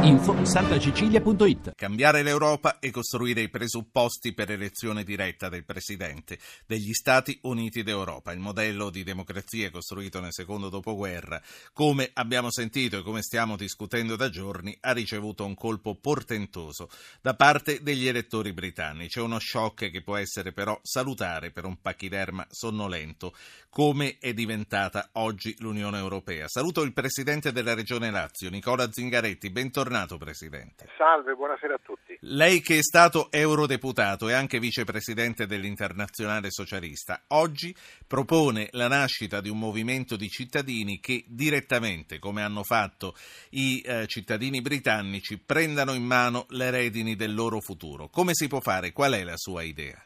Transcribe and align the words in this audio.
Info 0.00 0.44
santacecilia.it 0.44 1.74
Cambiare 1.76 2.22
l'Europa 2.22 2.78
e 2.80 2.90
costruire 2.90 3.42
i 3.42 3.48
presupposti 3.48 4.32
per 4.32 4.50
elezione 4.50 5.04
diretta 5.04 5.48
del 5.48 5.64
Presidente 5.64 6.38
degli 6.66 6.92
Stati 6.92 7.38
Uniti 7.42 7.82
d'Europa, 7.82 8.32
il 8.32 8.40
modello 8.40 8.90
di 8.90 9.04
democrazia 9.04 9.70
costruito 9.70 10.18
nel 10.18 10.32
secondo 10.32 10.70
dopoguerra, 10.70 11.40
come 11.72 12.10
abbiamo 12.14 12.50
sentito 12.50 12.98
e 12.98 13.02
come 13.02 13.22
stiamo 13.22 13.56
discutendo 13.56 14.16
da 14.16 14.28
giorni, 14.28 14.76
ha 14.80 14.92
ricevuto 14.92 15.44
un 15.44 15.54
colpo 15.54 15.94
portentoso 15.94 16.88
da 17.20 17.34
parte 17.34 17.82
degli 17.82 18.08
elettori 18.08 18.52
britannici. 18.52 19.18
È 19.18 19.22
uno 19.22 19.38
shock 19.38 19.90
che 19.90 20.02
può 20.02 20.16
essere 20.16 20.52
però 20.52 20.78
salutare 20.82 21.52
per 21.52 21.64
un 21.64 21.80
pachiderma 21.80 22.44
sonnolento 22.50 23.34
come 23.68 24.16
è 24.18 24.34
diventata 24.34 25.10
oggi 25.12 25.54
l'Unione 25.58 25.98
Europea. 25.98 26.48
Saluto 26.48 26.82
il 26.82 26.92
Presidente 26.92 27.52
della 27.52 27.74
Regione 27.74 28.10
Lazio, 28.10 28.50
Nicola 28.50 28.90
Zingaretti. 28.90 29.50
Bentornato 29.50 29.81
Bentornato 29.82 30.16
Presidente. 30.16 30.86
Salve, 30.96 31.34
buonasera 31.34 31.74
a 31.74 31.80
tutti. 31.82 32.16
Lei 32.20 32.60
che 32.60 32.78
è 32.78 32.82
stato 32.82 33.32
eurodeputato 33.32 34.28
e 34.28 34.32
anche 34.32 34.60
vicepresidente 34.60 35.44
dell'Internazionale 35.44 36.52
Socialista, 36.52 37.22
oggi 37.30 37.74
propone 38.06 38.68
la 38.72 38.86
nascita 38.86 39.40
di 39.40 39.48
un 39.48 39.58
movimento 39.58 40.14
di 40.14 40.28
cittadini 40.28 41.00
che 41.00 41.24
direttamente, 41.26 42.20
come 42.20 42.44
hanno 42.44 42.62
fatto 42.62 43.14
i 43.50 43.82
eh, 43.84 44.06
cittadini 44.06 44.60
britannici, 44.60 45.40
prendano 45.40 45.94
in 45.94 46.04
mano 46.04 46.46
le 46.50 46.70
redini 46.70 47.16
del 47.16 47.34
loro 47.34 47.58
futuro. 47.58 48.06
Come 48.06 48.34
si 48.34 48.46
può 48.46 48.60
fare? 48.60 48.92
Qual 48.92 49.12
è 49.12 49.24
la 49.24 49.36
sua 49.36 49.62
idea? 49.62 50.00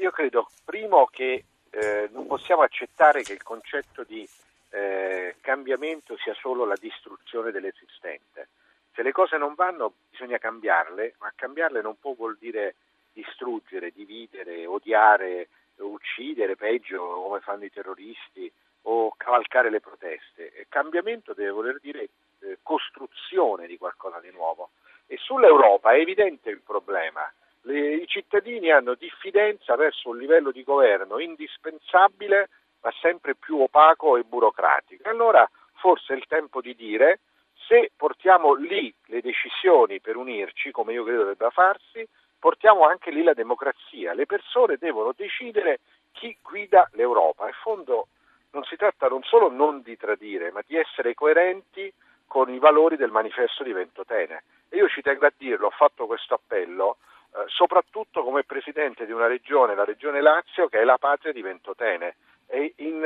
io 0.00 0.10
credo, 0.10 0.50
primo, 0.66 1.06
che 1.06 1.44
eh, 1.70 2.10
non 2.12 2.26
possiamo 2.26 2.60
accettare 2.60 3.22
che 3.22 3.32
il 3.32 3.42
concetto 3.42 4.04
di 4.04 4.28
eh, 4.68 5.36
cambiamento 5.40 6.14
sia 6.18 6.34
solo 6.34 6.66
la 6.66 6.76
distruzione 6.78 7.52
dell'esistente. 7.52 8.48
Se 8.94 9.02
le 9.02 9.12
cose 9.12 9.36
non 9.36 9.54
vanno 9.54 9.94
bisogna 10.10 10.38
cambiarle, 10.38 11.14
ma 11.18 11.32
cambiarle 11.34 11.80
non 11.80 11.98
può 11.98 12.12
vuol 12.12 12.36
dire 12.38 12.74
distruggere, 13.12 13.90
dividere, 13.90 14.66
odiare, 14.66 15.48
uccidere, 15.76 16.56
peggio 16.56 17.22
come 17.22 17.40
fanno 17.40 17.64
i 17.64 17.70
terroristi 17.70 18.50
o 18.82 19.14
cavalcare 19.16 19.70
le 19.70 19.80
proteste. 19.80 20.52
E 20.52 20.66
cambiamento 20.68 21.32
deve 21.32 21.50
voler 21.50 21.78
dire 21.80 22.08
eh, 22.40 22.58
costruzione 22.62 23.66
di 23.66 23.78
qualcosa 23.78 24.20
di 24.20 24.30
nuovo. 24.30 24.70
E 25.06 25.16
sull'Europa 25.16 25.92
è 25.92 25.98
evidente 25.98 26.50
il 26.50 26.60
problema. 26.60 27.30
Le, 27.62 27.94
I 27.94 28.06
cittadini 28.06 28.70
hanno 28.70 28.94
diffidenza 28.94 29.76
verso 29.76 30.10
un 30.10 30.18
livello 30.18 30.50
di 30.50 30.64
governo 30.64 31.18
indispensabile 31.18 32.48
ma 32.82 32.92
sempre 33.00 33.36
più 33.36 33.60
opaco 33.60 34.16
e 34.16 34.24
burocratico. 34.24 35.08
Allora 35.08 35.48
forse 35.74 36.14
è 36.14 36.16
il 36.16 36.26
tempo 36.26 36.60
di 36.60 36.74
dire 36.74 37.20
se 37.72 37.90
portiamo 37.96 38.52
lì 38.52 38.94
le 39.06 39.22
decisioni 39.22 39.98
per 39.98 40.16
unirci, 40.16 40.70
come 40.72 40.92
io 40.92 41.04
credo 41.04 41.24
debba 41.24 41.48
farsi, 41.48 42.06
portiamo 42.38 42.84
anche 42.84 43.10
lì 43.10 43.22
la 43.22 43.32
democrazia. 43.32 44.12
Le 44.12 44.26
persone 44.26 44.76
devono 44.76 45.14
decidere 45.16 45.80
chi 46.12 46.36
guida 46.42 46.86
l'Europa. 46.92 47.46
In 47.46 47.54
fondo 47.62 48.08
non 48.50 48.62
si 48.64 48.76
tratta 48.76 49.08
non 49.08 49.22
solo 49.22 49.50
non 49.50 49.80
di 49.80 49.96
tradire, 49.96 50.52
ma 50.52 50.60
di 50.66 50.76
essere 50.76 51.14
coerenti 51.14 51.90
con 52.26 52.52
i 52.52 52.58
valori 52.58 52.96
del 52.96 53.10
manifesto 53.10 53.62
di 53.62 53.72
Ventotene. 53.72 54.42
E 54.68 54.76
io 54.76 54.88
ci 54.88 55.00
tengo 55.00 55.24
a 55.24 55.32
dirlo, 55.34 55.68
ho 55.68 55.70
fatto 55.70 56.04
questo 56.04 56.34
appello 56.34 56.98
eh, 57.34 57.44
soprattutto 57.46 58.22
come 58.22 58.44
presidente 58.44 59.06
di 59.06 59.12
una 59.12 59.28
regione, 59.28 59.74
la 59.74 59.86
regione 59.86 60.20
Lazio, 60.20 60.68
che 60.68 60.78
è 60.80 60.84
la 60.84 60.98
patria 60.98 61.32
di 61.32 61.40
Ventotene. 61.40 62.16
E 62.48 62.74
in 62.76 63.02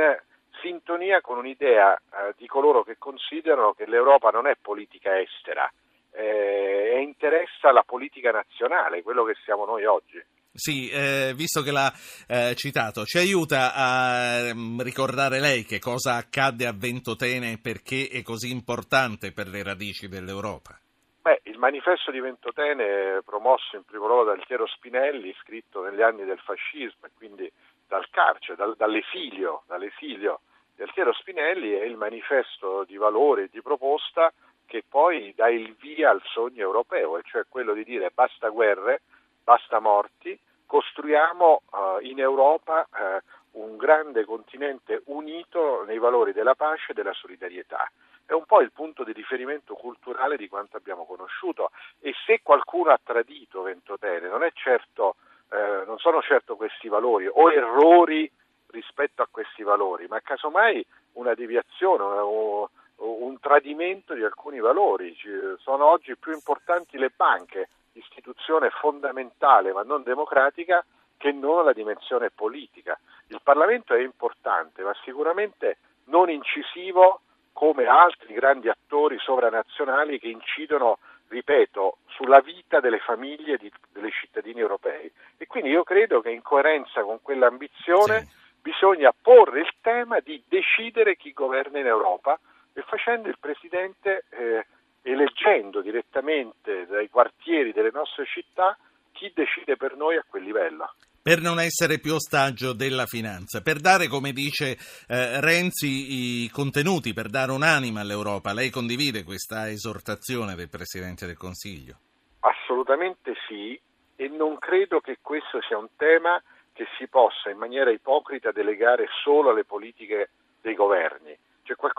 sintonia 0.61 1.21
con 1.21 1.39
un'idea 1.39 1.95
eh, 1.95 2.35
di 2.37 2.47
coloro 2.47 2.83
che 2.83 2.97
considerano 2.99 3.73
che 3.73 3.87
l'Europa 3.87 4.31
non 4.31 4.47
è 4.47 4.57
politica 4.61 5.19
estera 5.19 5.71
eh, 6.13 6.95
e 6.95 7.01
interessa 7.03 7.73
la 7.73 7.83
politica 7.85 8.31
nazionale, 8.31 9.03
quello 9.03 9.25
che 9.25 9.35
siamo 9.45 9.65
noi 9.65 9.85
oggi. 9.85 10.23
Sì, 10.57 10.89
eh, 10.89 11.35
visto 11.37 11.61
che 11.61 11.71
l'ha 11.71 11.93
eh, 12.27 12.55
citato, 12.55 13.05
ci 13.05 13.19
aiuta 13.19 13.75
a 13.75 14.53
um, 14.53 14.81
ricordare 14.81 15.39
lei 15.39 15.65
che 15.65 15.79
cosa 15.79 16.15
accadde 16.15 16.67
a 16.67 16.73
Ventotene 16.73 17.53
e 17.53 17.59
perché 17.61 18.09
è 18.11 18.23
così 18.23 18.51
importante 18.51 19.33
per 19.33 19.49
le 19.49 19.63
radici 19.63 20.09
dell'Europa? 20.09 20.81
Beh, 21.21 21.41
il 21.45 21.59
manifesto 21.59 22.11
di 22.11 22.21
Ventotene, 22.21 23.21
promosso 23.23 23.77
in 23.77 23.85
primo 23.85 24.07
luogo 24.07 24.25
dal 24.25 24.39
Altiero 24.39 24.67
Spinelli, 24.67 25.35
scritto 25.43 25.83
negli 25.83 26.01
anni 26.01 26.25
del 26.25 26.39
fascismo 26.39 27.05
e 27.05 27.11
quindi 27.15 27.53
dal 27.87 28.09
carcere, 28.11 28.57
dal, 28.57 28.77
dall'esilio, 28.77 29.63
dall'esilio 29.67 30.41
di 30.75 30.83
Altiero 30.83 31.13
Spinelli 31.15 31.73
è 31.73 31.85
il 31.85 31.97
manifesto 31.97 32.85
di 32.85 32.97
valore 32.97 33.45
e 33.45 33.49
di 33.51 33.63
proposta 33.63 34.33
che 34.67 34.85
poi 34.87 35.33
dà 35.35 35.49
il 35.49 35.75
via 35.77 36.11
al 36.11 36.21
sogno 36.25 36.61
europeo, 36.61 37.17
e 37.17 37.23
cioè 37.25 37.45
quello 37.49 37.73
di 37.73 37.85
dire 37.85 38.11
basta 38.13 38.49
guerre, 38.49 39.01
basta 39.43 39.79
morti, 39.79 40.39
costruiamo 40.67 41.63
uh, 41.71 42.05
in 42.05 42.19
Europa 42.19 42.87
uh, 42.91 43.61
un 43.63 43.77
grande 43.77 44.25
continente 44.25 45.03
unito 45.07 45.85
nei 45.85 45.99
valori 45.99 46.33
della 46.33 46.55
pace 46.55 46.91
e 46.91 46.95
della 46.95 47.15
solidarietà. 47.15 47.91
È 48.27 48.33
un 48.33 48.45
po' 48.45 48.61
il 48.61 48.73
punto 48.73 49.05
di 49.05 49.13
riferimento 49.13 49.75
culturale 49.75 50.37
di 50.37 50.49
quanto 50.49 50.77
abbiamo 50.77 51.07
conosciuto 51.07 51.71
e 52.01 52.13
se 52.27 52.41
qualcuno 52.43 52.91
ha 52.91 53.01
tradito 53.03 53.63
Ventotene 53.63 54.29
non, 54.29 54.47
certo, 54.53 55.15
eh, 55.51 55.85
non 55.87 55.99
sono 55.99 56.21
certo 56.23 56.57
questi 56.57 56.89
valori 56.89 57.27
o 57.27 57.53
errori 57.53 58.31
rispetto 58.69 59.23
a 59.23 59.29
questi 59.31 59.63
valori, 59.63 60.07
ma 60.09 60.21
casomai 60.21 60.85
una 61.13 61.35
deviazione 61.35 62.03
o 62.03 62.71
un 62.97 63.39
tradimento 63.41 64.15
di 64.15 64.25
alcuni 64.25 64.59
valori. 64.59 65.17
Sono 65.59 65.87
oggi 65.87 66.17
più 66.17 66.33
importanti 66.33 66.99
le 66.99 67.13
banche, 67.15 67.69
istituzione 67.93 68.71
fondamentale 68.71 69.73
ma 69.73 69.83
non 69.83 70.03
democratica, 70.03 70.85
che 71.17 71.33
non 71.33 71.65
la 71.65 71.73
dimensione 71.73 72.31
politica. 72.31 72.99
Il 73.29 73.41
Parlamento 73.43 73.95
è 73.95 74.01
importante, 74.01 74.83
ma 74.83 74.95
sicuramente 75.03 75.79
non 76.05 76.31
incisivo 76.31 77.21
come 77.53 77.87
altri 77.87 78.35
grandi 78.35 78.69
attori 78.69 79.19
sovranazionali 79.19 80.19
che 80.19 80.29
incidono, 80.29 80.99
ripeto, 81.29 81.99
sulla 82.07 82.41
vita 82.41 82.81
delle 82.81 82.99
famiglie 82.99 83.57
di, 83.57 83.71
dei 83.93 84.11
cittadini 84.11 84.61
europei. 84.61 85.11
E 85.37 85.47
quindi 85.47 85.71
io 85.71 85.83
credo 85.83 86.21
che 86.21 86.31
in 86.31 86.43
coerenza 86.43 87.03
con 87.03 87.21
quell'ambizione 87.23 88.21
sì 88.21 88.45
bisogna 88.67 89.13
porre 89.13 89.61
il 89.61 89.73
tema 89.81 90.19
di 90.19 90.43
decidere 90.49 91.15
chi 91.15 91.33
governa 91.33 91.79
in 91.79 91.87
Europa 91.87 92.37
e 92.73 92.83
facendo 92.83 93.29
il 93.29 93.39
Presidente 93.39 94.25
eh, 94.31 94.67
eleggendo 95.03 95.81
direttamente 95.81 96.85
dai 96.87 97.09
quartieri 97.09 97.73
delle 97.73 97.93
nostre 97.93 98.27
città 98.27 98.77
chi 99.13 99.31
decide 99.33 99.77
per 99.77 99.95
noi 99.95 100.17
a 100.17 100.25
quel 100.29 100.43
livello 100.43 100.95
per 101.27 101.41
non 101.41 101.59
essere 101.59 101.99
più 101.99 102.15
ostaggio 102.15 102.73
della 102.73 103.07
finanza, 103.07 103.61
per 103.61 103.81
dare, 103.81 104.07
come 104.07 104.31
dice 104.31 104.79
eh, 105.09 105.41
Renzi, 105.41 106.45
i 106.45 106.51
contenuti, 106.51 107.15
per 107.15 107.27
dare 107.27 107.51
un'anima 107.51 107.99
all'Europa. 107.99 108.53
Lei 108.53 108.71
condivide 108.71 109.25
questa 109.25 109.69
esortazione 109.69 110.55
del 110.55 110.69
Presidente 110.69 111.27
del 111.27 111.37
Consiglio? 111.37 111.97
Assolutamente 112.39 113.35
sì, 113.49 113.77
e 114.15 114.29
non 114.29 114.57
credo 114.59 115.01
che 115.01 115.19
questo 115.21 115.61
sia 115.67 115.77
un 115.77 115.89
tema 115.97 116.41
che 116.73 116.87
si 116.97 117.09
possa 117.09 117.51
in 117.51 117.59
maniera 117.59 117.91
ipocrita 117.91 118.53
delegare 118.53 119.09
solo 119.25 119.51
alle 119.51 119.65
politiche 119.65 120.31
dei 120.61 120.77
governi. 120.77 121.26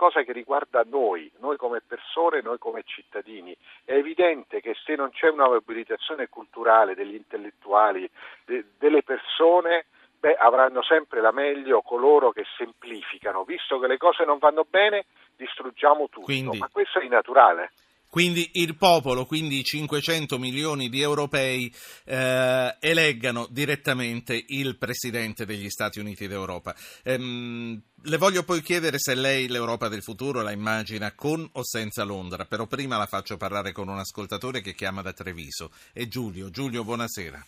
Qualcosa 0.08 0.22
che 0.22 0.32
riguarda 0.32 0.82
noi, 0.86 1.30
noi 1.38 1.58
come 1.58 1.82
persone, 1.86 2.40
noi 2.40 2.56
come 2.56 2.82
cittadini. 2.84 3.54
È 3.84 3.92
evidente 3.92 4.62
che 4.62 4.74
se 4.82 4.94
non 4.94 5.10
c'è 5.10 5.28
una 5.28 5.46
mobilitazione 5.46 6.30
culturale 6.30 6.94
degli 6.94 7.14
intellettuali, 7.14 8.08
de, 8.46 8.64
delle 8.78 9.02
persone, 9.02 9.84
beh, 10.18 10.34
avranno 10.34 10.82
sempre 10.82 11.20
la 11.20 11.30
meglio 11.30 11.82
coloro 11.82 12.30
che 12.30 12.44
semplificano. 12.56 13.44
Visto 13.44 13.78
che 13.78 13.86
le 13.86 13.98
cose 13.98 14.24
non 14.24 14.38
vanno 14.38 14.64
bene, 14.66 15.04
distruggiamo 15.36 16.08
tutto. 16.08 16.24
Quindi... 16.24 16.56
Ma 16.56 16.70
questo 16.72 17.00
è 17.00 17.06
naturale. 17.06 17.72
Quindi 18.10 18.50
il 18.54 18.76
popolo, 18.76 19.26
quindi 19.26 19.58
i 19.58 19.64
500 19.64 20.38
milioni 20.38 20.88
di 20.88 21.00
europei, 21.00 21.72
eh, 22.04 22.76
eleggano 22.80 23.46
direttamente 23.50 24.42
il 24.48 24.76
Presidente 24.78 25.44
degli 25.44 25.68
Stati 25.68 25.98
Uniti 26.00 26.26
d'Europa. 26.26 26.74
Ehm, 27.04 27.80
le 28.02 28.16
voglio 28.16 28.44
poi 28.44 28.62
chiedere 28.62 28.98
se 28.98 29.14
lei 29.14 29.48
l'Europa 29.48 29.88
del 29.88 30.02
futuro 30.02 30.40
la 30.40 30.52
immagina 30.52 31.12
con 31.12 31.46
o 31.52 31.64
senza 31.64 32.04
Londra, 32.04 32.44
però 32.44 32.66
prima 32.66 32.96
la 32.96 33.06
faccio 33.06 33.36
parlare 33.36 33.72
con 33.72 33.88
un 33.88 33.98
ascoltatore 33.98 34.60
che 34.60 34.74
chiama 34.74 35.02
da 35.02 35.12
Treviso. 35.12 35.70
È 35.92 36.06
Giulio. 36.06 36.50
Giulio, 36.50 36.84
buonasera. 36.84 37.44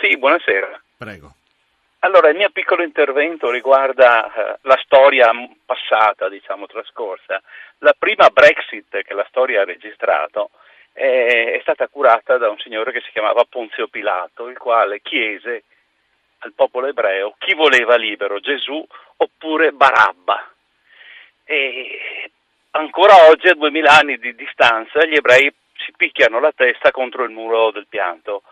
Sì, 0.00 0.18
buonasera. 0.18 0.82
Prego. 0.96 1.36
Allora, 2.04 2.28
il 2.28 2.36
mio 2.36 2.50
piccolo 2.50 2.82
intervento 2.82 3.50
riguarda 3.50 4.26
eh, 4.26 4.58
la 4.60 4.78
storia 4.84 5.30
passata, 5.64 6.28
diciamo, 6.28 6.66
trascorsa. 6.66 7.42
La 7.78 7.94
prima 7.98 8.28
Brexit 8.28 9.02
che 9.02 9.14
la 9.14 9.24
storia 9.30 9.62
ha 9.62 9.64
registrato 9.64 10.50
è, 10.92 11.56
è 11.56 11.58
stata 11.62 11.88
curata 11.88 12.36
da 12.36 12.50
un 12.50 12.58
signore 12.58 12.92
che 12.92 13.00
si 13.00 13.10
chiamava 13.10 13.46
Ponzio 13.48 13.88
Pilato, 13.88 14.48
il 14.48 14.58
quale 14.58 15.00
chiese 15.00 15.62
al 16.40 16.52
popolo 16.52 16.88
ebreo 16.88 17.36
chi 17.38 17.54
voleva 17.54 17.96
libero, 17.96 18.38
Gesù 18.38 18.86
oppure 19.16 19.72
Barabba. 19.72 20.52
E 21.46 22.30
ancora 22.72 23.28
oggi, 23.30 23.48
a 23.48 23.54
duemila 23.54 23.92
anni 23.92 24.18
di 24.18 24.34
distanza, 24.34 25.06
gli 25.06 25.14
ebrei 25.14 25.50
si 25.78 25.92
picchiano 25.96 26.38
la 26.38 26.52
testa 26.54 26.90
contro 26.90 27.24
il 27.24 27.30
muro 27.30 27.70
del 27.70 27.86
pianto. 27.88 28.42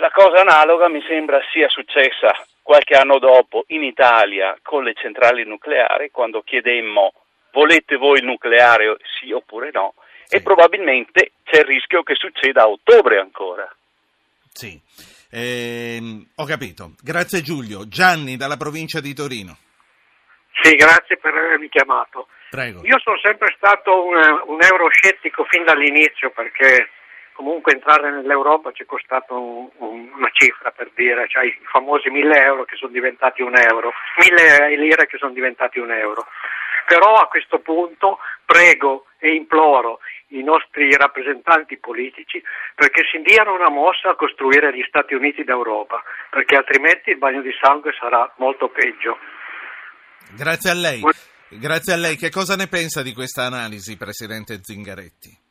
La 0.00 0.10
cosa 0.10 0.40
analoga 0.40 0.88
mi 0.88 1.04
sembra 1.06 1.38
sia 1.52 1.68
successa 1.68 2.32
qualche 2.62 2.94
anno 2.94 3.18
dopo 3.18 3.64
in 3.68 3.82
Italia 3.82 4.56
con 4.62 4.82
le 4.82 4.94
centrali 4.94 5.44
nucleari, 5.44 6.10
quando 6.10 6.40
chiedemmo 6.40 7.12
volete 7.52 7.96
voi 7.96 8.20
il 8.20 8.24
nucleare 8.24 8.96
sì 9.18 9.30
oppure 9.30 9.70
no, 9.74 9.92
sì. 10.24 10.36
e 10.36 10.40
probabilmente 10.40 11.32
c'è 11.44 11.58
il 11.58 11.66
rischio 11.66 12.02
che 12.02 12.14
succeda 12.14 12.62
a 12.62 12.68
ottobre 12.68 13.18
ancora. 13.18 13.70
Sì, 14.50 14.80
eh, 15.30 16.00
ho 16.34 16.44
capito. 16.46 16.92
Grazie 17.02 17.42
Giulio. 17.42 17.86
Gianni 17.86 18.38
dalla 18.38 18.56
provincia 18.56 19.00
di 19.00 19.12
Torino. 19.12 19.58
Sì, 20.62 20.76
grazie 20.76 21.18
per 21.18 21.34
avermi 21.34 21.68
chiamato. 21.68 22.28
Prego. 22.48 22.80
Io 22.84 22.98
sono 23.00 23.18
sempre 23.18 23.52
stato 23.54 24.02
un, 24.02 24.16
un 24.16 24.58
euroscettico 24.62 25.44
fin 25.44 25.64
dall'inizio 25.64 26.30
perché 26.30 26.88
comunque 27.32 27.72
entrare 27.72 28.10
nell'Europa 28.10 28.72
ci 28.72 28.82
è 28.82 28.86
costato 28.86 29.34
un, 29.34 29.68
un, 29.78 30.10
una 30.14 30.30
cifra 30.32 30.70
per 30.70 30.90
dire, 30.94 31.26
cioè 31.28 31.44
i 31.44 31.58
famosi 31.70 32.10
1000 32.10 32.42
euro 32.42 32.64
che 32.64 32.76
sono 32.76 32.92
diventati 32.92 33.42
un 33.42 33.56
euro, 33.56 33.92
1000 34.16 34.76
lire 34.76 35.06
che 35.06 35.18
sono 35.18 35.32
diventati 35.32 35.78
un 35.78 35.90
euro. 35.90 36.26
Però 36.86 37.14
a 37.16 37.28
questo 37.28 37.60
punto 37.60 38.18
prego 38.44 39.06
e 39.18 39.34
imploro 39.34 40.00
i 40.28 40.42
nostri 40.42 40.94
rappresentanti 40.96 41.76
politici 41.78 42.42
perché 42.74 43.02
si 43.10 43.20
diano 43.22 43.54
una 43.54 43.70
mossa 43.70 44.10
a 44.10 44.16
costruire 44.16 44.74
gli 44.74 44.84
Stati 44.86 45.14
Uniti 45.14 45.44
d'Europa, 45.44 46.02
perché 46.30 46.56
altrimenti 46.56 47.10
il 47.10 47.18
bagno 47.18 47.42
di 47.42 47.52
sangue 47.60 47.92
sarà 47.98 48.32
molto 48.36 48.68
peggio. 48.68 49.18
Grazie 50.36 50.70
a 50.70 50.74
lei. 50.74 51.02
Grazie 51.48 51.92
a 51.92 51.96
lei. 51.96 52.16
Che 52.16 52.30
cosa 52.30 52.54
ne 52.54 52.68
pensa 52.68 53.02
di 53.02 53.12
questa 53.12 53.44
analisi, 53.44 53.96
Presidente 53.96 54.60
Zingaretti? 54.62 55.49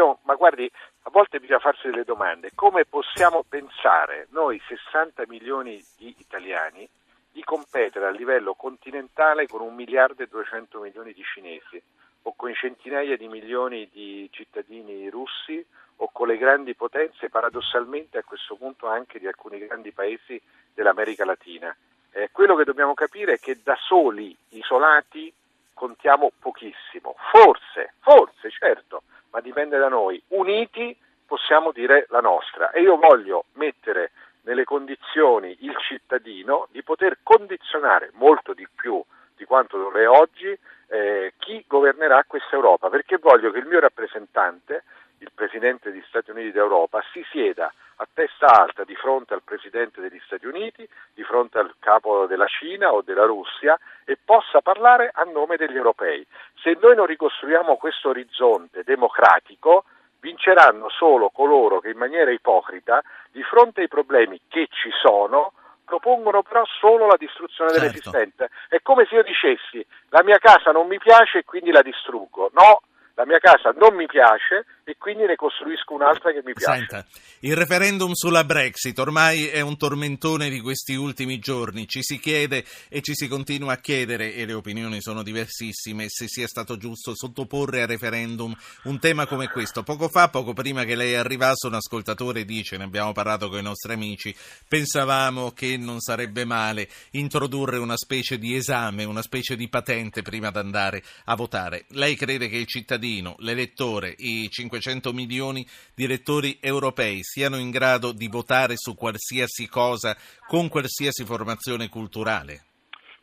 Io, 0.00 0.20
ma 0.22 0.34
guardi, 0.34 0.70
a 1.02 1.10
volte 1.10 1.40
bisogna 1.40 1.58
farsi 1.58 1.90
delle 1.90 2.04
domande. 2.04 2.52
Come 2.54 2.86
possiamo 2.86 3.44
pensare, 3.46 4.28
noi 4.30 4.58
60 4.66 5.24
milioni 5.26 5.84
di 5.98 6.14
italiani, 6.16 6.88
di 7.30 7.44
competere 7.44 8.06
a 8.06 8.10
livello 8.10 8.54
continentale 8.54 9.46
con 9.46 9.60
un 9.60 9.74
miliardo 9.74 10.22
e 10.22 10.26
200 10.26 10.80
milioni 10.80 11.12
di 11.12 11.22
cinesi 11.22 11.80
o 12.22 12.32
con 12.34 12.54
centinaia 12.54 13.14
di 13.18 13.28
milioni 13.28 13.90
di 13.92 14.26
cittadini 14.32 15.10
russi 15.10 15.62
o 15.96 16.08
con 16.10 16.28
le 16.28 16.38
grandi 16.38 16.74
potenze, 16.74 17.28
paradossalmente 17.28 18.16
a 18.16 18.24
questo 18.24 18.56
punto 18.56 18.86
anche 18.86 19.18
di 19.18 19.26
alcuni 19.26 19.58
grandi 19.58 19.92
paesi 19.92 20.40
dell'America 20.72 21.26
Latina. 21.26 21.76
Eh, 22.12 22.30
quello 22.32 22.56
che 22.56 22.64
dobbiamo 22.64 22.94
capire 22.94 23.34
è 23.34 23.38
che 23.38 23.58
da 23.62 23.76
soli, 23.76 24.34
isolati, 24.50 25.30
contiamo 25.74 26.32
pochissimo. 26.38 27.16
Forse, 27.30 27.92
forse, 28.00 28.50
certo, 28.50 29.02
ma 29.30 29.40
dipende 29.40 29.78
da 29.78 29.88
noi. 29.88 30.22
Uniti 30.28 30.96
possiamo 31.26 31.72
dire 31.72 32.06
la 32.10 32.20
nostra 32.20 32.70
e 32.70 32.80
io 32.80 32.96
voglio 32.96 33.44
mettere 33.54 34.10
nelle 34.42 34.64
condizioni 34.64 35.56
il 35.60 35.76
cittadino 35.78 36.66
di 36.70 36.82
poter 36.82 37.18
condizionare 37.22 38.10
molto 38.14 38.52
di 38.52 38.66
più 38.74 39.02
di 39.36 39.44
quanto 39.44 39.76
lo 39.76 39.92
è 39.92 40.08
oggi 40.08 40.58
eh, 40.90 41.34
chi 41.38 41.64
governerà 41.66 42.24
questa 42.26 42.56
Europa, 42.56 42.88
perché 42.88 43.18
voglio 43.18 43.50
che 43.50 43.58
il 43.58 43.66
mio 43.66 43.80
rappresentante, 43.80 44.82
il 45.18 45.30
Presidente 45.32 45.90
degli 45.90 46.02
Stati 46.08 46.30
Uniti 46.30 46.50
d'Europa, 46.50 47.02
si 47.12 47.24
sieda 47.30 47.72
testa 48.12 48.46
alta 48.46 48.84
di 48.84 48.94
fronte 48.94 49.34
al 49.34 49.42
Presidente 49.42 50.00
degli 50.00 50.20
Stati 50.24 50.46
Uniti, 50.46 50.88
di 51.14 51.22
fronte 51.22 51.58
al 51.58 51.74
capo 51.78 52.26
della 52.26 52.46
Cina 52.46 52.92
o 52.92 53.02
della 53.02 53.24
Russia 53.24 53.78
e 54.04 54.18
possa 54.22 54.60
parlare 54.60 55.10
a 55.12 55.24
nome 55.24 55.56
degli 55.56 55.76
europei. 55.76 56.26
Se 56.62 56.76
noi 56.80 56.94
non 56.94 57.06
ricostruiamo 57.06 57.76
questo 57.76 58.10
orizzonte 58.10 58.82
democratico, 58.84 59.84
vinceranno 60.20 60.88
solo 60.90 61.30
coloro 61.30 61.80
che 61.80 61.90
in 61.90 61.98
maniera 61.98 62.30
ipocrita, 62.30 63.02
di 63.30 63.42
fronte 63.42 63.82
ai 63.82 63.88
problemi 63.88 64.40
che 64.48 64.68
ci 64.70 64.90
sono, 65.02 65.52
propongono 65.84 66.42
però 66.42 66.64
solo 66.78 67.06
la 67.06 67.16
distruzione 67.18 67.70
certo. 67.70 67.86
dell'esistente. 67.86 68.50
È 68.68 68.80
come 68.82 69.06
se 69.06 69.16
io 69.16 69.22
dicessi 69.22 69.84
la 70.10 70.22
mia 70.22 70.38
casa 70.38 70.70
non 70.70 70.86
mi 70.86 70.98
piace 70.98 71.38
e 71.38 71.44
quindi 71.44 71.72
la 71.72 71.82
distruggo. 71.82 72.50
No, 72.52 72.82
la 73.20 73.26
mia 73.26 73.38
casa 73.38 73.74
non 73.76 73.94
mi 73.94 74.06
piace 74.06 74.64
e 74.82 74.96
quindi 74.98 75.26
ne 75.26 75.36
costruisco 75.36 75.92
un'altra 75.92 76.32
che 76.32 76.40
mi 76.42 76.54
piace. 76.54 76.78
Senta, 76.78 77.06
il 77.40 77.54
referendum 77.54 78.12
sulla 78.12 78.44
Brexit 78.44 78.98
ormai 78.98 79.46
è 79.46 79.60
un 79.60 79.76
tormentone 79.76 80.48
di 80.48 80.60
questi 80.60 80.94
ultimi 80.94 81.38
giorni. 81.38 81.86
Ci 81.86 82.02
si 82.02 82.18
chiede 82.18 82.64
e 82.88 83.02
ci 83.02 83.14
si 83.14 83.28
continua 83.28 83.74
a 83.74 83.76
chiedere, 83.76 84.34
e 84.34 84.46
le 84.46 84.54
opinioni 84.54 85.02
sono 85.02 85.22
diversissime, 85.22 86.06
se 86.08 86.28
sia 86.28 86.46
stato 86.46 86.78
giusto 86.78 87.14
sottoporre 87.14 87.82
a 87.82 87.86
referendum 87.86 88.56
un 88.84 88.98
tema 88.98 89.26
come 89.26 89.48
questo. 89.48 89.82
Poco 89.82 90.08
fa, 90.08 90.28
poco 90.30 90.54
prima 90.54 90.84
che 90.84 90.96
lei 90.96 91.14
arrivasse, 91.14 91.66
un 91.66 91.74
ascoltatore 91.74 92.46
dice, 92.46 92.78
ne 92.78 92.84
abbiamo 92.84 93.12
parlato 93.12 93.50
con 93.50 93.58
i 93.58 93.62
nostri 93.62 93.92
amici, 93.92 94.34
pensavamo 94.66 95.50
che 95.50 95.76
non 95.76 96.00
sarebbe 96.00 96.46
male 96.46 96.88
introdurre 97.12 97.76
una 97.76 97.98
specie 97.98 98.38
di 98.38 98.56
esame, 98.56 99.04
una 99.04 99.22
specie 99.22 99.56
di 99.56 99.68
patente 99.68 100.22
prima 100.22 100.50
di 100.50 100.58
andare 100.58 101.02
a 101.26 101.36
votare. 101.36 101.84
Lei 101.90 102.16
crede 102.16 102.48
che 102.48 102.56
il 102.56 102.66
cittadino, 103.10 103.34
l'elettore, 103.38 104.14
i 104.16 104.48
500 104.48 104.68
500 104.70 105.12
milioni 105.12 105.66
di 105.94 106.04
elettori 106.04 106.58
europei 106.60 107.22
siano 107.22 107.56
in 107.56 107.70
grado 107.70 108.12
di 108.12 108.28
votare 108.28 108.76
su 108.76 108.94
qualsiasi 108.94 109.68
cosa 109.68 110.14
con 110.46 110.68
qualsiasi 110.68 111.24
formazione 111.24 111.88
culturale? 111.88 112.62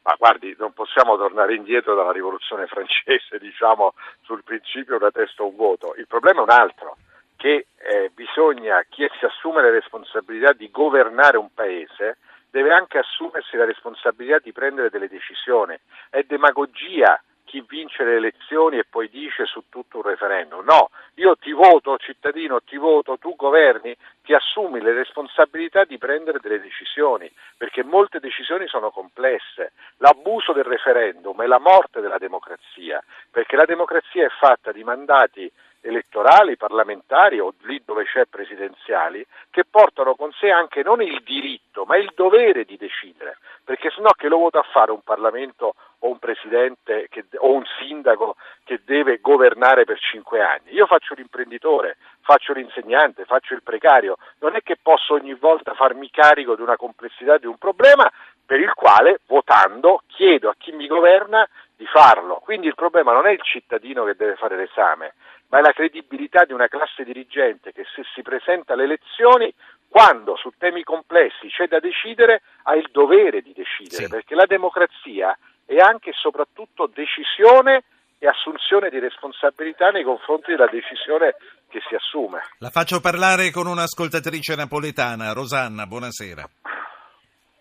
Ma 0.03 0.15
guardi, 0.17 0.55
non 0.57 0.73
possiamo 0.73 1.17
tornare 1.17 1.55
indietro 1.55 1.95
dalla 1.95 2.11
rivoluzione 2.11 2.67
francese, 2.67 3.39
diciamo, 3.39 3.93
sul 4.23 4.43
principio 4.43 4.97
da 4.97 5.11
testa 5.11 5.43
un 5.43 5.55
voto. 5.55 5.95
Il 5.97 6.07
problema 6.07 6.39
è 6.39 6.43
un 6.43 6.49
altro, 6.49 6.97
che 7.35 7.67
eh, 7.77 8.11
bisogna, 8.13 8.83
chi 8.89 9.07
si 9.19 9.25
assume 9.25 9.61
le 9.61 9.71
responsabilità 9.71 10.53
di 10.53 10.69
governare 10.71 11.37
un 11.37 11.53
paese, 11.53 12.17
deve 12.49 12.73
anche 12.73 12.97
assumersi 12.97 13.57
la 13.57 13.65
responsabilità 13.65 14.39
di 14.39 14.51
prendere 14.51 14.89
delle 14.89 15.09
decisioni. 15.09 15.77
È 16.09 16.23
demagogia 16.23 17.21
chi 17.47 17.63
vince 17.65 18.03
le 18.03 18.17
elezioni 18.17 18.77
e 18.77 18.83
poi 18.83 19.09
dice 19.09 19.45
su 19.45 19.63
tutto 19.69 19.97
un 19.97 20.03
referendum. 20.03 20.63
No, 20.65 20.89
io 21.15 21.37
ti 21.37 21.53
voto 21.53 21.97
cittadino, 21.97 22.61
ti 22.61 22.75
voto, 22.75 23.17
tu 23.17 23.35
governi, 23.37 23.95
ti 24.21 24.33
assumi 24.33 24.81
le 24.81 24.91
responsabilità 24.91 25.85
di 25.85 25.97
prendere 25.97 26.39
delle 26.41 26.59
decisioni, 26.59 27.31
perché 27.55 27.83
molte 27.83 28.19
decisioni 28.19 28.67
sono 28.67 28.91
complesse. 28.91 29.71
L'abuso 29.97 30.51
del 30.51 30.65
referendum 30.65 31.41
è 31.41 31.47
la 31.47 31.59
morte 31.59 32.01
della 32.01 32.17
democrazia, 32.17 33.01
perché 33.31 33.55
la 33.55 33.65
democrazia 33.65 34.25
è 34.25 34.29
fatta 34.29 34.73
di 34.73 34.83
mandati 34.83 35.49
elettorali, 35.81 36.57
parlamentari 36.57 37.39
o 37.39 37.53
lì 37.61 37.81
dove 37.85 38.03
c'è 38.03 38.25
presidenziali, 38.25 39.25
che 39.49 39.63
portano 39.63 40.15
con 40.15 40.31
sé 40.33 40.49
anche 40.49 40.83
non 40.83 41.01
il 41.01 41.21
diritto, 41.23 41.85
ma 41.85 41.95
il 41.95 42.11
dovere 42.13 42.65
di 42.65 42.75
decidere, 42.75 43.37
perché 43.63 43.89
sennò 43.91 44.09
che 44.11 44.27
lo 44.27 44.37
vota 44.37 44.59
a 44.59 44.67
fare 44.69 44.91
un 44.91 45.01
Parlamento 45.01 45.75
o 46.07 46.11
un 46.11 46.19
presidente 46.19 47.07
che, 47.09 47.25
o 47.37 47.51
un 47.53 47.63
sindaco 47.79 48.37
che 48.63 48.81
deve 48.83 49.19
governare 49.19 49.83
per 49.83 49.99
cinque 49.99 50.41
anni. 50.41 50.71
Io 50.71 50.87
faccio 50.87 51.13
l'imprenditore, 51.13 51.97
faccio 52.21 52.53
l'insegnante, 52.53 53.25
faccio 53.25 53.53
il 53.53 53.61
precario, 53.61 54.17
non 54.39 54.55
è 54.55 54.61
che 54.63 54.77
posso 54.81 55.13
ogni 55.13 55.33
volta 55.33 55.73
farmi 55.73 56.09
carico 56.09 56.55
di 56.55 56.61
una 56.61 56.77
complessità 56.77 57.37
di 57.37 57.45
un 57.45 57.57
problema 57.57 58.09
per 58.45 58.59
il 58.59 58.73
quale 58.73 59.19
votando 59.27 60.01
chiedo 60.07 60.49
a 60.49 60.55
chi 60.57 60.71
mi 60.71 60.87
governa 60.87 61.47
di 61.75 61.85
farlo. 61.85 62.35
Quindi 62.35 62.67
il 62.67 62.75
problema 62.75 63.11
non 63.11 63.27
è 63.27 63.31
il 63.31 63.41
cittadino 63.41 64.05
che 64.05 64.15
deve 64.15 64.35
fare 64.35 64.55
l'esame, 64.55 65.13
ma 65.49 65.59
è 65.59 65.61
la 65.61 65.73
credibilità 65.73 66.45
di 66.45 66.53
una 66.53 66.67
classe 66.67 67.03
dirigente 67.03 67.73
che 67.73 67.85
se 67.93 68.03
si 68.13 68.21
presenta 68.21 68.73
alle 68.73 68.83
elezioni, 68.83 69.53
quando 69.89 70.35
su 70.35 70.51
temi 70.57 70.83
complessi 70.83 71.47
c'è 71.47 71.67
da 71.67 71.79
decidere, 71.79 72.41
ha 72.63 72.75
il 72.75 72.89
dovere 72.91 73.41
di 73.41 73.53
decidere, 73.53 74.03
sì. 74.03 74.09
perché 74.09 74.35
la 74.35 74.45
democrazia 74.45 75.37
è 75.67 75.77
anche 75.77 76.09
e 76.09 76.13
soprattutto 76.15 76.87
decisione 76.87 77.83
e 78.17 78.27
assunzione 78.27 78.89
di 78.89 78.97
responsabilità 78.97 79.89
nei 79.91 80.03
confronti 80.03 80.51
della 80.51 80.65
decisione 80.71 81.35
che 81.69 81.81
si 81.87 81.93
assume. 81.93 82.39
La 82.59 82.71
faccio 82.71 82.99
parlare 82.99 83.51
con 83.51 83.67
un'ascoltatrice 83.67 84.55
napoletana, 84.55 85.33
Rosanna, 85.33 85.85
buonasera. 85.85 86.49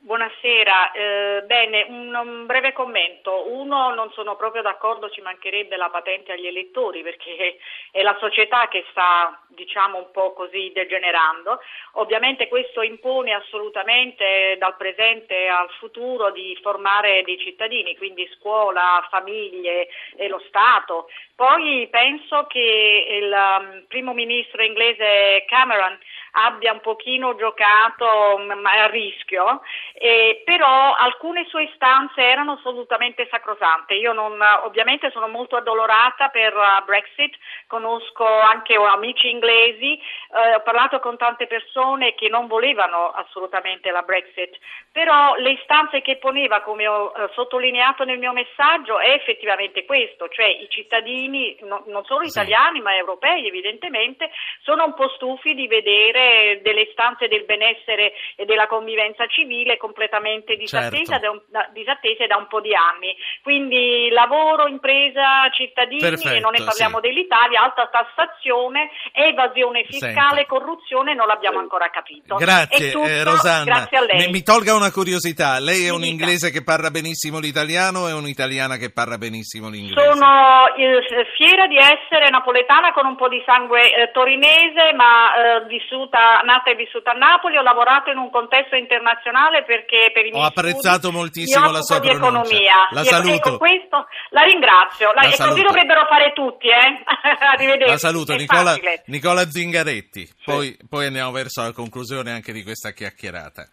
Buonasera, 0.06 0.92
eh, 0.92 1.42
bene, 1.46 1.84
un, 1.88 2.14
un, 2.14 2.46
breve 2.46 2.72
commento. 2.72 3.50
Uno, 3.50 3.92
non 3.92 4.12
sono 4.12 4.36
proprio 4.36 4.62
d'accordo, 4.62 5.10
ci 5.10 5.20
mancherebbe 5.20 5.76
la 5.76 5.90
patente 5.90 6.30
agli 6.30 6.46
elettori 6.46 7.02
perché 7.02 7.58
è 7.90 8.02
la 8.02 8.16
società 8.20 8.68
che 8.68 8.84
sta, 8.90 9.36
diciamo, 9.48 9.98
un 9.98 10.10
po' 10.12 10.32
così 10.32 10.70
degenerando. 10.72 11.58
Ovviamente 11.94 12.46
questo 12.46 12.82
impone 12.82 13.32
assolutamente 13.32 14.54
dal 14.60 14.76
presente 14.76 15.48
al 15.48 15.70
futuro 15.80 16.30
di 16.30 16.56
formare 16.62 17.24
dei 17.24 17.40
cittadini, 17.40 17.96
quindi 17.96 18.30
scuola, 18.38 19.04
famiglie 19.10 19.88
e 20.16 20.28
lo 20.28 20.40
Stato. 20.46 21.08
Poi 21.34 21.88
penso 21.90 22.46
che 22.46 23.06
il 23.10 23.32
um, 23.32 23.84
primo 23.88 24.14
ministro 24.14 24.62
inglese 24.62 25.44
Cameron 25.48 25.98
abbia 26.36 26.72
un 26.72 26.80
pochino 26.80 27.34
giocato 27.36 28.38
mm, 28.38 28.66
a 28.66 28.86
rischio, 28.86 29.62
eh, 29.94 30.42
però 30.44 30.94
alcune 30.94 31.46
sue 31.48 31.64
istanze 31.64 32.20
erano 32.20 32.52
assolutamente 32.52 33.26
sacrosante. 33.30 33.94
Io 33.94 34.12
non, 34.12 34.38
ovviamente 34.64 35.10
sono 35.10 35.28
molto 35.28 35.56
addolorata 35.56 36.28
per 36.28 36.54
uh, 36.54 36.84
Brexit, 36.84 37.34
conosco 37.66 38.26
anche 38.26 38.74
amici 38.74 39.30
inglesi, 39.30 39.94
eh, 39.94 40.54
ho 40.54 40.60
parlato 40.60 41.00
con 41.00 41.16
tante 41.16 41.46
persone 41.46 42.14
che 42.14 42.28
non 42.28 42.46
volevano 42.46 43.10
assolutamente 43.10 43.90
la 43.90 44.02
Brexit, 44.02 44.58
però 44.92 45.34
le 45.36 45.52
istanze 45.52 46.02
che 46.02 46.16
poneva, 46.16 46.60
come 46.60 46.86
ho 46.86 47.12
eh, 47.16 47.30
sottolineato 47.32 48.04
nel 48.04 48.18
mio 48.18 48.32
messaggio, 48.32 48.98
è 48.98 49.10
effettivamente 49.10 49.84
questo, 49.84 50.28
cioè 50.28 50.46
i 50.46 50.66
cittadini, 50.68 51.56
no, 51.62 51.82
non 51.86 52.04
solo 52.04 52.24
italiani 52.24 52.78
sì. 52.78 52.82
ma 52.82 52.94
europei 52.94 53.46
evidentemente, 53.46 54.30
sono 54.60 54.84
un 54.84 54.94
po' 54.94 55.08
stufi 55.10 55.54
di 55.54 55.66
vedere 55.66 56.25
delle 56.62 56.82
istanze 56.82 57.28
del 57.28 57.44
benessere 57.44 58.12
e 58.36 58.44
della 58.44 58.66
convivenza 58.66 59.26
civile 59.26 59.76
completamente 59.76 60.56
disattese, 60.56 61.04
certo. 61.04 61.20
da, 61.20 61.30
un, 61.30 61.40
da, 61.48 61.68
disattese 61.72 62.26
da 62.26 62.36
un 62.36 62.46
po' 62.46 62.60
di 62.60 62.74
anni. 62.74 63.16
Quindi 63.42 64.08
lavoro, 64.10 64.66
impresa, 64.66 65.48
cittadini, 65.52 66.00
Perfetto, 66.00 66.34
e 66.34 66.40
non 66.40 66.52
ne 66.56 66.64
parliamo 66.64 67.00
sì. 67.00 67.08
dell'Italia, 67.08 67.62
alta 67.62 67.88
tassazione, 67.88 68.90
evasione 69.12 69.84
fiscale, 69.84 70.44
Senta. 70.44 70.46
corruzione, 70.46 71.14
non 71.14 71.26
l'abbiamo 71.26 71.58
ancora 71.58 71.90
capito. 71.90 72.36
Grazie 72.36 72.90
tutto, 72.92 73.06
eh, 73.06 73.24
Rosanna. 73.24 73.64
Grazie 73.64 73.98
a 73.98 74.04
lei. 74.04 74.30
Mi, 74.30 74.42
tolga 74.42 74.74
una 74.74 74.90
curiosità, 74.90 75.58
lei 75.58 75.86
è 75.86 75.90
un 75.90 76.04
inglese 76.04 76.50
che 76.50 76.62
parla 76.62 76.90
benissimo 76.90 77.38
l'italiano 77.38 78.00
o 78.00 78.08
è 78.08 78.12
un'italiana 78.12 78.76
che 78.76 78.92
parla 78.92 79.18
benissimo 79.18 79.68
l'inglese? 79.68 80.12
Sono 80.12 80.74
eh, 80.76 81.26
fiera 81.36 81.66
di 81.66 81.76
essere 81.76 82.30
napoletana 82.30 82.92
con 82.92 83.06
un 83.06 83.16
po' 83.16 83.28
di 83.28 83.42
sangue 83.44 83.92
eh, 83.92 84.10
torinese, 84.12 84.92
ma 84.94 85.34
eh, 85.34 85.64
vissuta, 85.66 86.05
nata 86.08 86.70
e 86.70 86.74
vissuta 86.74 87.12
a 87.12 87.14
Napoli, 87.14 87.56
ho 87.56 87.62
lavorato 87.62 88.10
in 88.10 88.18
un 88.18 88.30
contesto 88.30 88.76
internazionale 88.76 89.64
perché 89.64 90.10
per 90.12 90.26
i 90.26 90.30
miei 90.30 90.42
Ho 90.42 90.46
apprezzato 90.46 91.08
studi, 91.08 91.16
moltissimo 91.16 91.70
la 91.70 91.82
sua 91.82 92.00
pronuncia. 92.00 92.26
Economia. 92.26 92.74
La 92.90 93.04
saluto. 93.04 93.54
E, 93.54 93.58
questo 93.58 94.06
la 94.30 94.42
ringrazio. 94.42 95.12
La, 95.12 95.22
la 95.22 95.28
e 95.28 95.36
così 95.36 95.62
dovrebbero 95.62 96.06
fare 96.06 96.32
tutti, 96.32 96.68
eh? 96.68 97.02
Arrivederci. 97.54 97.90
La 97.90 97.98
saluto, 97.98 98.34
Nicola, 98.34 98.74
Nicola, 99.06 99.44
Zingaretti. 99.46 100.26
Sì. 100.26 100.34
Poi, 100.44 100.76
poi 100.88 101.06
andiamo 101.06 101.30
verso 101.32 101.62
la 101.62 101.72
conclusione 101.72 102.30
anche 102.32 102.52
di 102.52 102.62
questa 102.62 102.90
chiacchierata. 102.90 103.68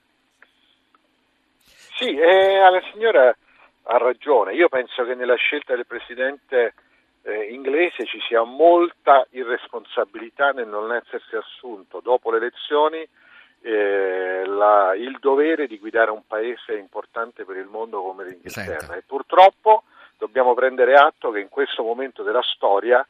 Sì, 1.95 2.09
eh, 2.09 2.57
la 2.57 2.81
signora 2.91 3.35
ha 3.83 3.97
ragione. 3.97 4.53
Io 4.53 4.69
penso 4.69 5.03
che 5.03 5.15
nella 5.15 5.35
scelta 5.35 5.75
del 5.75 5.85
Presidente 5.85 6.73
eh, 7.23 7.53
inglese 7.53 8.05
ci 8.05 8.19
sia 8.27 8.43
molta 8.43 9.25
irresponsabilità 9.31 10.51
nel 10.51 10.67
non 10.67 10.93
essersi 10.93 11.35
assunto 11.35 11.99
dopo 12.01 12.31
le 12.31 12.37
elezioni 12.37 13.07
eh, 13.61 14.43
la, 14.45 14.93
il 14.93 15.17
dovere 15.19 15.67
di 15.67 15.79
guidare 15.79 16.11
un 16.11 16.27
paese 16.27 16.73
importante 16.73 17.45
per 17.45 17.55
il 17.55 17.67
mondo 17.67 18.01
come 18.01 18.25
l'Inghilterra 18.25 18.79
Senta. 18.79 18.95
e 18.95 19.03
purtroppo 19.05 19.83
dobbiamo 20.17 20.53
prendere 20.53 20.95
atto 20.95 21.31
che 21.31 21.39
in 21.39 21.49
questo 21.49 21.81
momento 21.81 22.23
della 22.23 22.41
storia 22.41 23.05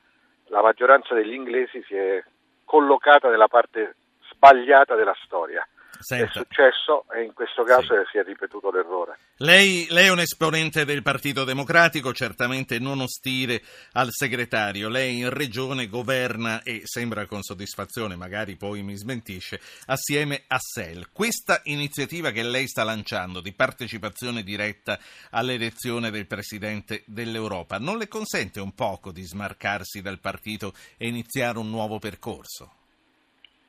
la 0.48 0.62
maggioranza 0.62 1.16
degli 1.16 1.34
inglesi 1.34 1.84
si 1.88 1.96
è 1.96 2.24
collocata 2.66 3.30
nella 3.30 3.48
parte 3.48 3.96
sbagliata 4.30 4.96
della 4.96 5.16
storia. 5.24 5.68
Senta. 6.04 6.26
È 6.26 6.44
successo 6.44 7.06
e 7.14 7.24
in 7.24 7.34
questo 7.34 7.64
caso 7.64 7.96
sì. 7.96 8.10
si 8.12 8.18
è 8.18 8.24
ripetuto 8.24 8.70
l'errore. 8.70 9.18
Lei, 9.38 9.88
lei, 9.90 10.08
è 10.08 10.12
un 10.12 10.20
esponente 10.20 10.84
del 10.84 11.02
Partito 11.02 11.46
Democratico, 11.46 12.14
certamente 12.14 12.78
non 12.78 13.00
ostile 13.00 13.62
al 13.94 14.10
segretario. 14.12 14.90
Lei 14.90 15.20
in 15.20 15.30
regione 15.30 15.88
governa 15.88 16.62
e 16.62 16.82
sembra 16.84 17.26
con 17.26 17.42
soddisfazione, 17.42 18.18
magari 18.18 18.58
poi 18.58 18.84
mi 18.84 18.96
smentisce, 18.96 19.62
assieme 19.86 20.44
a 20.48 20.58
SEL. 20.60 21.10
Questa 21.12 21.62
iniziativa 21.64 22.32
che 22.32 22.44
lei 22.44 22.68
sta 22.68 22.84
lanciando 22.84 23.40
di 23.40 23.54
partecipazione 23.54 24.44
diretta 24.44 25.00
all'elezione 25.32 26.12
del 26.12 26.28
Presidente 26.28 27.04
dell'Europa 27.06 27.80
non 27.80 27.98
le 27.98 28.10
consente 28.10 28.60
un 28.60 28.74
poco 28.76 29.12
di 29.12 29.24
smarcarsi 29.24 30.02
dal 30.02 30.20
partito 30.20 30.74
e 30.98 31.08
iniziare 31.08 31.60
un 31.60 31.70
nuovo 31.70 31.98
percorso? 31.98 32.82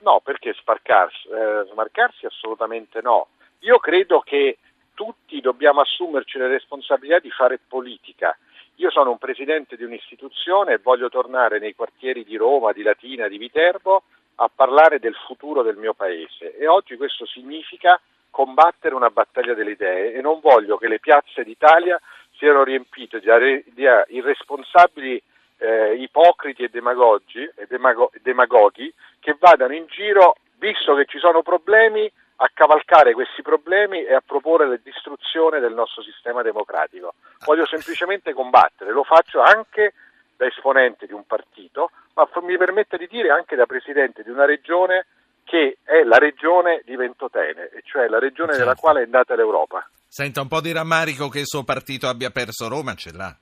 No, 0.04 0.20
perché 0.22 0.52
smarcarsi? 0.52 1.28
Eh, 1.28 1.66
smarcarsi 1.72 2.26
assolutamente 2.26 3.00
no. 3.02 3.28
Io 3.60 3.78
credo 3.78 4.20
che 4.20 4.58
tutti 4.92 5.40
dobbiamo 5.40 5.80
assumerci 5.80 6.36
le 6.36 6.46
responsabilità 6.46 7.18
di 7.20 7.30
fare 7.30 7.58
politica. 7.66 8.36
Io 8.76 8.90
sono 8.90 9.10
un 9.10 9.18
presidente 9.18 9.76
di 9.76 9.84
un'istituzione 9.84 10.74
e 10.74 10.78
voglio 10.78 11.08
tornare 11.08 11.58
nei 11.58 11.74
quartieri 11.74 12.22
di 12.22 12.36
Roma, 12.36 12.72
di 12.72 12.82
Latina, 12.82 13.28
di 13.28 13.38
Viterbo 13.38 14.02
a 14.36 14.50
parlare 14.54 14.98
del 14.98 15.14
futuro 15.26 15.62
del 15.62 15.76
mio 15.76 15.94
paese 15.94 16.56
e 16.56 16.66
oggi 16.66 16.96
questo 16.96 17.24
significa 17.24 17.98
combattere 18.30 18.96
una 18.96 19.10
battaglia 19.10 19.54
delle 19.54 19.70
idee 19.70 20.12
e 20.12 20.20
non 20.20 20.40
voglio 20.40 20.76
che 20.76 20.88
le 20.88 20.98
piazze 20.98 21.44
d'Italia 21.44 22.00
siano 22.36 22.64
riempite 22.64 23.20
di, 23.20 23.86
irresponsabili 24.08 25.22
eh, 25.58 25.94
ipocriti 25.94 26.64
e 26.64 26.68
demagogi, 26.68 27.42
e 27.54 27.66
demago- 27.68 28.10
demagoghi 28.22 28.92
che 29.20 29.36
vadano 29.38 29.74
in 29.74 29.86
giro, 29.86 30.36
visto 30.58 30.94
che 30.94 31.04
ci 31.06 31.18
sono 31.18 31.42
problemi, 31.42 32.10
a 32.36 32.50
cavalcare 32.52 33.12
questi 33.12 33.42
problemi 33.42 34.04
e 34.04 34.14
a 34.14 34.22
proporre 34.24 34.66
la 34.66 34.78
distruzione 34.82 35.60
del 35.60 35.72
nostro 35.72 36.02
sistema 36.02 36.42
democratico. 36.42 37.14
Voglio 37.44 37.66
semplicemente 37.66 38.32
combattere, 38.32 38.92
lo 38.92 39.04
faccio 39.04 39.40
anche 39.40 39.94
da 40.36 40.46
esponente 40.46 41.06
di 41.06 41.12
un 41.12 41.24
partito, 41.26 41.90
ma 42.14 42.28
mi 42.42 42.56
permette 42.56 42.96
di 42.96 43.06
dire 43.06 43.30
anche 43.30 43.54
da 43.54 43.66
presidente 43.66 44.22
di 44.22 44.30
una 44.30 44.44
regione 44.44 45.06
che 45.44 45.78
è 45.84 46.02
la 46.02 46.16
regione 46.16 46.82
di 46.84 46.96
Ventotene, 46.96 47.68
e 47.68 47.82
cioè 47.84 48.08
la 48.08 48.18
regione 48.18 48.52
certo. 48.52 48.64
della 48.64 48.76
quale 48.76 49.02
è 49.02 49.06
nata 49.06 49.36
l'Europa. 49.36 49.88
Senta 50.08 50.40
un 50.40 50.48
po' 50.48 50.60
di 50.60 50.72
rammarico 50.72 51.28
che 51.28 51.40
il 51.40 51.46
suo 51.46 51.64
partito 51.64 52.08
abbia 52.08 52.30
perso 52.30 52.68
Roma, 52.68 52.94
ce 52.94 53.12
l'ha. 53.12 53.36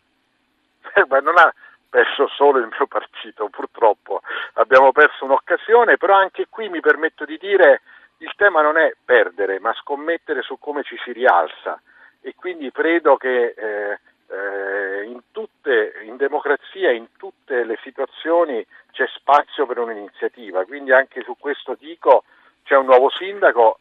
Eh, 0.95 1.05
ma 1.09 1.19
non 1.19 1.39
ha, 1.39 1.53
perso 1.93 2.27
solo 2.29 2.59
il 2.59 2.69
mio 2.69 2.87
partito, 2.87 3.51
purtroppo. 3.51 4.23
Abbiamo 4.55 4.93
perso 4.93 5.27
un'occasione, 5.27 5.99
però 5.99 6.15
anche 6.15 6.47
qui 6.49 6.71
mi 6.71 6.81
permetto 6.81 7.27
di 7.27 7.37
dire 7.37 7.83
il 8.19 8.33
tema 8.35 8.63
non 8.63 8.79
è 8.79 8.95
perdere, 9.05 9.61
ma 9.61 9.75
scommettere 9.75 10.41
su 10.41 10.59
come 10.59 10.85
ci 10.85 10.97
si 11.05 11.13
rialza. 11.13 11.79
E 12.23 12.35
quindi 12.35 12.73
credo 12.73 13.19
che 13.19 13.53
eh, 13.55 13.99
eh, 14.29 15.03
in, 15.05 15.21
tutte, 15.33 16.01
in 16.05 16.17
democrazia, 16.17 16.91
in 16.93 17.09
tutte 17.19 17.63
le 17.63 17.79
situazioni 17.83 18.65
c'è 18.93 19.07
spazio 19.15 19.67
per 19.67 19.79
un'iniziativa, 19.79 20.65
quindi 20.65 20.93
anche 20.93 21.21
su 21.23 21.37
questo 21.39 21.77
dico 21.79 22.25
c'è 22.65 22.75
un 22.75 22.87
nuovo 22.87 23.11
sindaco, 23.11 23.81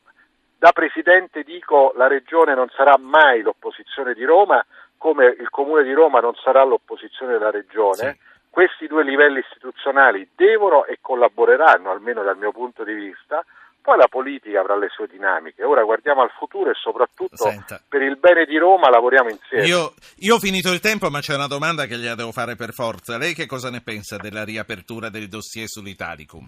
da 0.57 0.73
Presidente 0.73 1.43
dico 1.43 1.93
la 1.95 2.07
Regione 2.07 2.55
non 2.55 2.67
sarà 2.75 2.97
mai 2.97 3.41
l'opposizione 3.41 4.13
di 4.13 4.25
Roma, 4.25 4.63
come 5.01 5.35
il 5.39 5.49
Comune 5.49 5.81
di 5.81 5.93
Roma 5.93 6.19
non 6.19 6.35
sarà 6.35 6.63
l'opposizione 6.63 7.31
della 7.31 7.49
Regione, 7.49 8.11
sì. 8.13 8.17
questi 8.51 8.85
due 8.85 9.03
livelli 9.03 9.39
istituzionali 9.39 10.29
devono 10.35 10.85
e 10.85 10.99
collaboreranno, 11.01 11.89
almeno 11.89 12.21
dal 12.21 12.37
mio 12.37 12.51
punto 12.51 12.83
di 12.83 12.93
vista, 12.93 13.43
poi 13.81 13.97
la 13.97 14.07
politica 14.07 14.59
avrà 14.59 14.77
le 14.77 14.89
sue 14.89 15.07
dinamiche. 15.07 15.63
Ora 15.63 15.81
guardiamo 15.81 16.21
al 16.21 16.29
futuro 16.37 16.69
e 16.69 16.75
soprattutto 16.75 17.35
Senta. 17.35 17.81
per 17.89 18.03
il 18.03 18.17
bene 18.17 18.45
di 18.45 18.59
Roma 18.59 18.91
lavoriamo 18.91 19.29
insieme. 19.29 19.65
Io, 19.65 19.91
io, 20.17 20.35
ho 20.35 20.39
finito 20.39 20.71
il 20.71 20.79
tempo, 20.79 21.09
ma 21.09 21.19
c'è 21.19 21.33
una 21.33 21.47
domanda 21.47 21.85
che 21.85 21.97
gliela 21.97 22.13
devo 22.13 22.31
fare 22.31 22.55
per 22.55 22.71
forza. 22.71 23.17
Lei 23.17 23.33
che 23.33 23.47
cosa 23.47 23.71
ne 23.71 23.81
pensa 23.81 24.17
della 24.17 24.43
riapertura 24.43 25.09
del 25.09 25.29
dossier 25.29 25.67
sull'Italicum? 25.67 26.47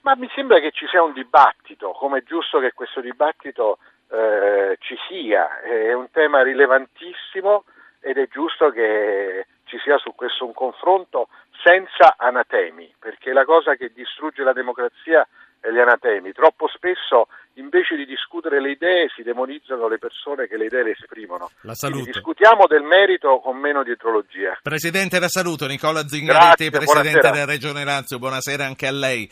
Ma 0.00 0.16
mi 0.16 0.28
sembra 0.34 0.58
che 0.58 0.72
ci 0.72 0.86
sia 0.88 1.04
un 1.04 1.12
dibattito, 1.12 1.92
come 1.92 2.18
è 2.18 2.22
giusto 2.24 2.58
che 2.58 2.72
questo 2.72 3.00
dibattito 3.00 3.78
eh, 4.10 4.76
ci 4.80 4.96
sia, 5.08 5.60
è 5.60 5.92
un 5.92 6.10
tema 6.10 6.42
rilevantissimo 6.42 7.64
ed 8.00 8.18
è 8.18 8.28
giusto 8.28 8.70
che 8.70 9.46
ci 9.64 9.78
sia 9.82 9.98
su 9.98 10.14
questo 10.14 10.46
un 10.46 10.52
confronto 10.52 11.28
senza 11.62 12.14
anatemi, 12.16 12.94
perché 12.98 13.32
la 13.32 13.44
cosa 13.44 13.74
che 13.74 13.90
distrugge 13.92 14.44
la 14.44 14.52
democrazia 14.52 15.26
è 15.60 15.70
gli 15.70 15.78
anatemi. 15.78 16.32
Troppo 16.32 16.68
spesso 16.68 17.28
invece 17.54 17.96
di 17.96 18.04
discutere 18.04 18.60
le 18.60 18.72
idee 18.72 19.08
si 19.14 19.22
demonizzano 19.22 19.88
le 19.88 19.98
persone 19.98 20.46
che 20.46 20.56
le 20.56 20.66
idee 20.66 20.84
le 20.84 20.90
esprimono. 20.90 21.50
La 21.62 21.74
saluto. 21.74 22.04
discutiamo 22.04 22.66
del 22.66 22.82
merito 22.82 23.40
con 23.40 23.56
meno 23.56 23.82
dietrologia. 23.82 24.58
Presidente, 24.62 25.18
la 25.18 25.28
saluto. 25.28 25.66
Nicola 25.66 26.06
Zingaretti, 26.06 26.70
Presidente 26.70 27.20
buonasera. 27.20 27.30
della 27.30 27.44
Regione 27.44 27.84
Lazio, 27.84 28.18
buonasera 28.18 28.64
anche 28.64 28.86
a 28.86 28.92
lei. 28.92 29.28